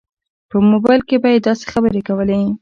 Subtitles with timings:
[0.49, 2.39] په موبایل کې به یې داسې خبرې کولې.